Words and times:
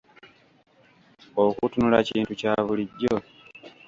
Okutunula 1.43 1.99
kintu 2.07 2.31
kya 2.39 2.53
bulijjo. 2.65 3.15